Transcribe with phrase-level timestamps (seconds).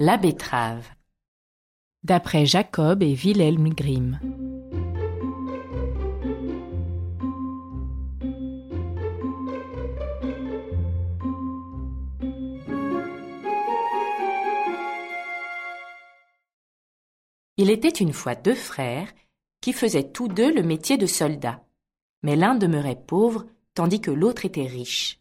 [0.00, 0.88] La betterave.
[2.04, 4.20] D'après Jacob et Wilhelm Grimm.
[17.56, 19.12] Il était une fois deux frères
[19.60, 21.64] qui faisaient tous deux le métier de soldats,
[22.22, 25.18] mais l'un demeurait pauvre tandis que l'autre était riche.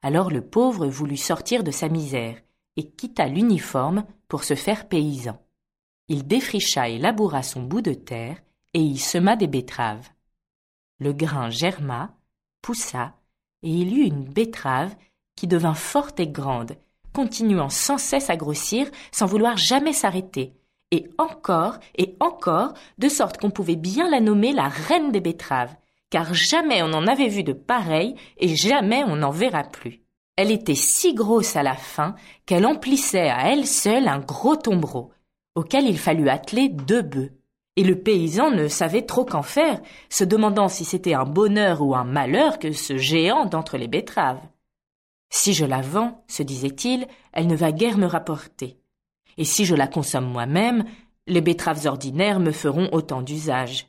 [0.00, 2.38] Alors le pauvre voulut sortir de sa misère
[2.80, 5.38] et quitta l'uniforme pour se faire paysan.
[6.08, 8.38] Il défricha et laboura son bout de terre
[8.72, 10.08] et y sema des betteraves.
[10.98, 12.16] Le grain germa,
[12.62, 13.12] poussa,
[13.62, 14.96] et il eut une betterave
[15.36, 16.78] qui devint forte et grande,
[17.12, 20.54] continuant sans cesse à grossir sans vouloir jamais s'arrêter,
[20.90, 25.76] et encore et encore, de sorte qu'on pouvait bien la nommer la reine des betteraves,
[26.08, 29.99] car jamais on n'en avait vu de pareille et jamais on n'en verra plus.
[30.40, 32.14] Elle était si grosse à la fin
[32.46, 35.10] qu'elle emplissait à elle seule un gros tombereau,
[35.54, 37.32] auquel il fallut atteler deux bœufs.
[37.76, 41.94] Et le paysan ne savait trop qu'en faire, se demandant si c'était un bonheur ou
[41.94, 44.40] un malheur que ce géant d'entre les betteraves.
[45.32, 48.80] Si je la vends, se disait-il, elle ne va guère me rapporter
[49.40, 50.84] et si je la consomme moi-même,
[51.26, 53.88] les betteraves ordinaires me feront autant d'usage.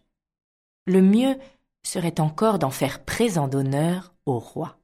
[0.86, 1.36] Le mieux
[1.84, 4.78] serait encore d'en faire présent d'honneur au roi.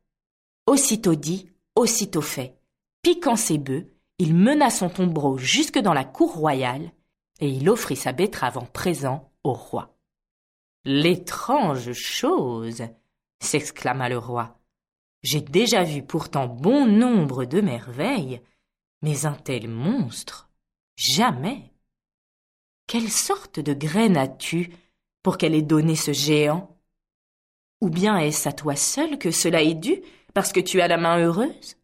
[0.66, 2.58] Aussitôt dit, aussitôt fait.
[3.02, 3.88] Piquant ses bœufs,
[4.20, 6.92] il mena son tombereau jusque dans la cour royale,
[7.40, 9.96] et il offrit sa betterave en présent au roi.
[10.84, 12.84] L'étrange chose
[13.40, 14.60] s'exclama le roi.
[15.22, 18.42] J'ai déjà vu pourtant bon nombre de merveilles,
[19.02, 20.50] mais un tel monstre
[20.96, 21.72] Jamais.
[22.88, 24.74] Quelle sorte de graine as-tu
[25.22, 26.76] pour qu'elle ait donné ce géant?
[27.82, 30.02] Ou bien est-ce à toi seul que cela est dû?
[30.38, 31.78] Parce que tu as la main heureuse?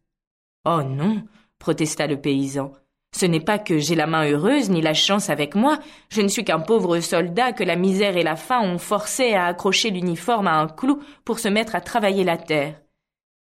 [0.64, 1.24] Oh non,
[1.58, 2.70] protesta le paysan.
[3.12, 6.28] Ce n'est pas que j'ai la main heureuse ni la chance avec moi, je ne
[6.28, 10.46] suis qu'un pauvre soldat que la misère et la faim ont forcé à accrocher l'uniforme
[10.46, 12.80] à un clou pour se mettre à travailler la terre.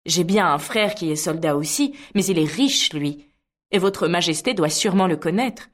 [0.05, 3.25] J'ai bien un frère qui est soldat aussi, mais il est riche, lui,
[3.71, 5.71] et votre majesté doit sûrement le connaître.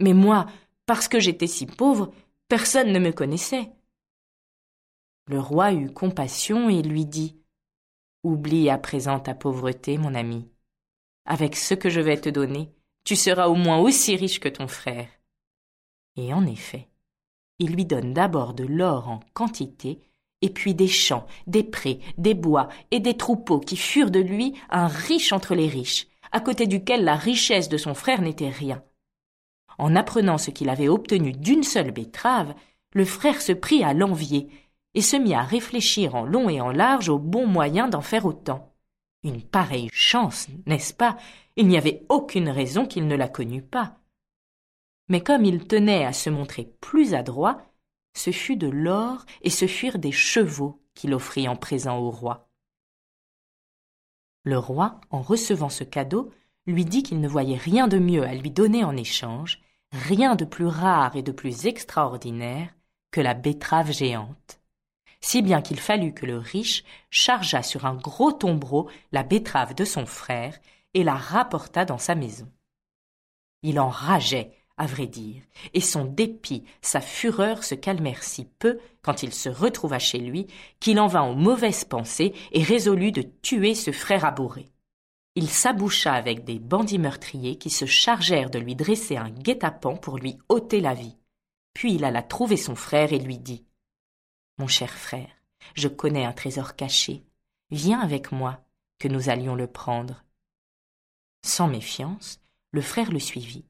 [0.00, 0.46] Mais moi,
[0.86, 2.10] parce que j'étais si pauvre,
[2.48, 3.70] personne ne me connaissait.
[5.28, 7.41] Le roi eut compassion et lui dit
[8.24, 10.48] Oublie à présent ta pauvreté, mon ami.
[11.24, 12.72] Avec ce que je vais te donner,
[13.04, 15.08] tu seras au moins aussi riche que ton frère.
[16.16, 16.88] Et en effet,
[17.58, 20.00] il lui donne d'abord de l'or en quantité,
[20.40, 24.54] et puis des champs, des prés, des bois et des troupeaux qui furent de lui
[24.70, 28.84] un riche entre les riches, à côté duquel la richesse de son frère n'était rien.
[29.78, 32.54] En apprenant ce qu'il avait obtenu d'une seule betterave,
[32.94, 34.48] le frère se prit à l'envier
[34.94, 38.26] et se mit à réfléchir en long et en large au bon moyen d'en faire
[38.26, 38.74] autant.
[39.24, 41.16] Une pareille chance, n'est-ce pas?
[41.56, 43.98] Il n'y avait aucune raison qu'il ne la connût pas.
[45.08, 47.62] Mais comme il tenait à se montrer plus adroit,
[48.14, 52.48] ce fut de l'or et ce furent des chevaux qu'il offrit en présent au roi.
[54.44, 56.30] Le roi, en recevant ce cadeau,
[56.66, 60.44] lui dit qu'il ne voyait rien de mieux à lui donner en échange, rien de
[60.44, 62.74] plus rare et de plus extraordinaire
[63.10, 64.61] que la betterave géante.
[65.24, 69.84] Si bien qu'il fallut que le riche chargeât sur un gros tombereau la betterave de
[69.84, 70.58] son frère
[70.94, 72.48] et la rapporta dans sa maison.
[73.62, 75.42] Il enrageait à vrai dire,
[75.74, 80.48] et son dépit, sa fureur se calmèrent si peu quand il se retrouva chez lui
[80.80, 84.70] qu'il en vint aux mauvaises pensées et résolut de tuer ce frère abouré.
[85.34, 90.18] Il s'aboucha avec des bandits meurtriers qui se chargèrent de lui dresser un guet-apens pour
[90.18, 91.16] lui ôter la vie.
[91.74, 93.64] Puis il alla trouver son frère et lui dit
[94.58, 95.30] Mon cher frère,
[95.74, 97.24] je connais un trésor caché.
[97.70, 98.64] Viens avec moi,
[98.98, 100.24] que nous allions le prendre.
[101.44, 102.40] Sans méfiance,
[102.70, 103.64] le frère le suivit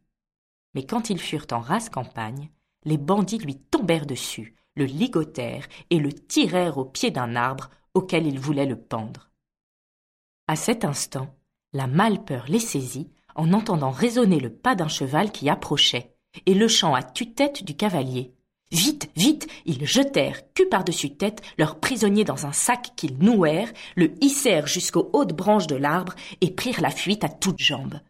[0.74, 2.50] mais quand ils furent en rase campagne,
[2.84, 8.26] les bandits lui tombèrent dessus, le ligotèrent et le tirèrent au pied d'un arbre auquel
[8.26, 9.30] ils voulaient le pendre.
[10.48, 11.34] À cet instant,
[11.72, 16.14] la malpeur les saisit en entendant résonner le pas d'un cheval qui approchait,
[16.46, 18.34] et le chant à tue-tête du cavalier.
[18.72, 24.14] Vite, vite, ils jetèrent, cul par-dessus tête, leur prisonnier dans un sac qu'ils nouèrent, le
[24.24, 28.00] hissèrent jusqu'aux hautes branches de l'arbre et prirent la fuite à toutes jambes.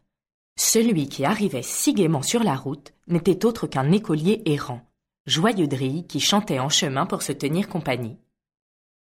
[0.56, 4.88] Celui qui arrivait si gaiement sur la route n'était autre qu'un écolier errant,
[5.26, 8.18] joyeux drille qui chantait en chemin pour se tenir compagnie.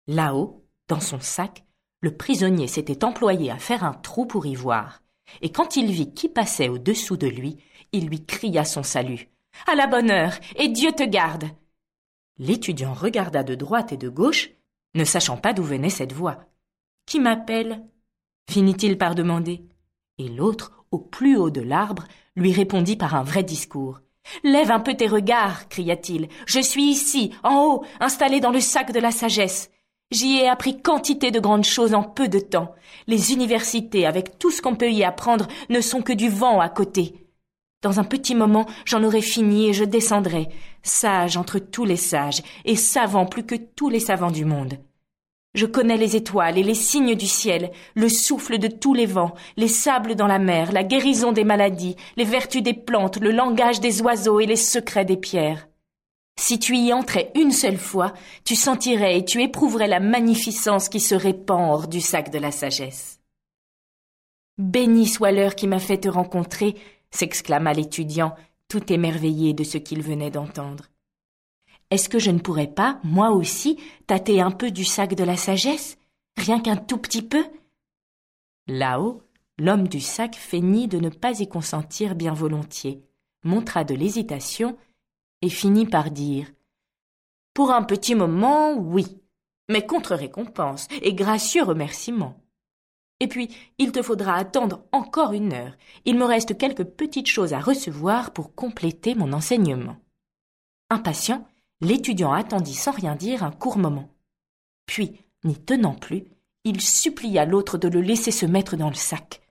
[0.07, 1.63] Là-haut, dans son sac,
[2.01, 5.01] le prisonnier s'était employé à faire un trou pour y voir,
[5.41, 7.55] et quand il vit qui passait au-dessous de lui,
[7.93, 9.29] il lui cria son salut.
[9.65, 11.45] À la bonne heure, et Dieu te garde.
[12.37, 14.51] L'étudiant regarda de droite et de gauche,
[14.93, 16.45] ne sachant pas d'où venait cette voix.
[17.05, 17.83] Qui m'appelle?
[18.49, 19.65] finit-il par demander.
[20.19, 22.05] Et l'autre au plus haut de l'arbre,
[22.35, 23.99] lui répondit par un vrai discours.
[24.43, 26.27] Lève un peu tes regards, cria-t-il.
[26.45, 29.69] Je suis ici, en haut, installé dans le sac de la sagesse.
[30.11, 32.73] J'y ai appris quantité de grandes choses en peu de temps.
[33.07, 36.69] Les universités, avec tout ce qu'on peut y apprendre, ne sont que du vent à
[36.69, 37.26] côté.
[37.83, 40.49] Dans un petit moment, j'en aurai fini et je descendrai,
[40.81, 44.79] sage entre tous les sages, et savant plus que tous les savants du monde.
[45.53, 49.33] Je connais les étoiles et les signes du ciel, le souffle de tous les vents,
[49.57, 53.79] les sables dans la mer, la guérison des maladies, les vertus des plantes, le langage
[53.79, 55.67] des oiseaux et les secrets des pierres.
[56.39, 58.13] Si tu y entrais une seule fois,
[58.43, 62.51] tu sentirais et tu éprouverais la magnificence qui se répand hors du sac de la
[62.51, 63.19] sagesse.
[64.59, 66.75] Béni soit l'heure qui m'a fait te rencontrer,
[67.11, 68.35] s'exclama l'étudiant,
[68.67, 70.85] tout émerveillé de ce qu'il venait d'entendre.
[71.89, 75.37] Est-ce que je ne pourrais pas, moi aussi, tâter un peu du sac de la
[75.37, 75.97] sagesse,
[76.35, 77.45] rien qu'un tout petit peu?
[78.67, 79.23] Là-haut,
[79.57, 83.03] l'homme du sac feignit de ne pas y consentir bien volontiers,
[83.43, 84.77] montra de l'hésitation
[85.41, 86.51] et finit par dire
[87.53, 89.21] Pour un petit moment, oui,
[89.69, 92.41] mais contre récompense et gracieux remerciement.
[93.19, 95.75] Et puis, il te faudra attendre encore une heure.
[96.05, 99.97] Il me reste quelques petites choses à recevoir pour compléter mon enseignement.
[100.89, 101.47] Impatient,
[101.81, 104.09] L'étudiant attendit sans rien dire un court moment.
[104.85, 106.25] Puis, n'y tenant plus,
[106.63, 109.41] il supplia l'autre de le laisser se mettre dans le sac.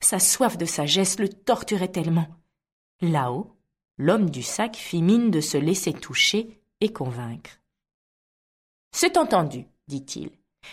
[0.00, 2.28] Sa soif de sagesse le torturait tellement.
[3.00, 3.56] Là-haut,
[3.98, 7.60] l'homme du sac fit mine de se laisser toucher et convaincre.
[8.92, 10.30] C'est entendu, dit-il,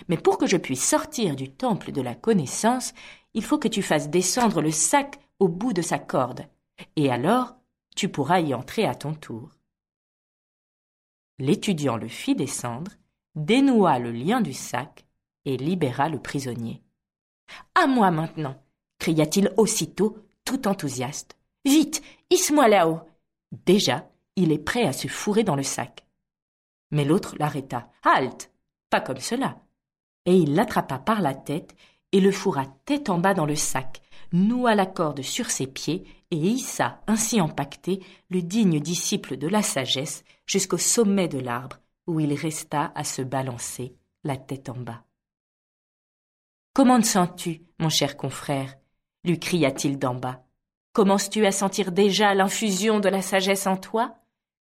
[0.07, 2.93] mais pour que je puisse sortir du temple de la connaissance,
[3.33, 6.47] il faut que tu fasses descendre le sac au bout de sa corde,
[6.95, 7.55] et alors
[7.95, 9.49] tu pourras y entrer à ton tour.
[11.37, 12.91] L'étudiant le fit descendre,
[13.35, 15.05] dénoua le lien du sac
[15.45, 16.81] et libéra le prisonnier.
[17.75, 18.61] À moi maintenant
[18.99, 21.37] cria-t-il aussitôt, tout enthousiaste.
[21.65, 22.99] Vite, hisse-moi là-haut.
[23.65, 26.05] Déjà, il est prêt à se fourrer dans le sac.
[26.91, 27.89] Mais l'autre l'arrêta.
[28.03, 28.51] Halte
[28.89, 29.59] Pas comme cela.
[30.25, 31.75] Et il l'attrapa par la tête
[32.11, 34.01] et le fourra tête en bas dans le sac,
[34.31, 39.61] noua la corde sur ses pieds et hissa, ainsi empaqueté, le digne disciple de la
[39.61, 41.77] sagesse jusqu'au sommet de l'arbre,
[42.07, 45.03] où il resta à se balancer, la tête en bas.
[46.73, 48.75] Comment te sens-tu, mon cher confrère?
[49.25, 50.45] lui cria-t-il d'en bas.
[50.93, 54.18] Commences-tu à sentir déjà l'infusion de la sagesse en toi?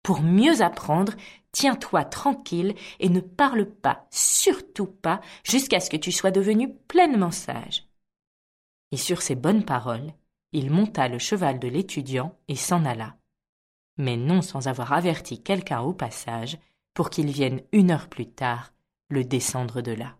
[0.03, 1.13] Pour mieux apprendre,
[1.53, 7.31] tiens-toi tranquille et ne parle pas, surtout pas, jusqu'à ce que tu sois devenu pleinement
[7.31, 7.87] sage.
[8.91, 10.13] Et sur ces bonnes paroles,
[10.53, 13.17] il monta le cheval de l'étudiant et s'en alla,
[13.97, 16.59] mais non sans avoir averti quelqu'un au passage
[16.95, 18.73] pour qu'il vienne une heure plus tard
[19.09, 20.17] le descendre de là.